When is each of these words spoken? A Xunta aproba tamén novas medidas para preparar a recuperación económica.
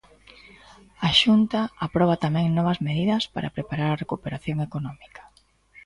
A 1.07 1.09
Xunta 1.21 1.61
aproba 1.85 2.21
tamén 2.25 2.55
novas 2.57 2.79
medidas 2.87 3.23
para 3.33 3.53
preparar 3.55 3.89
a 3.91 3.99
recuperación 4.03 4.57
económica. 4.67 5.21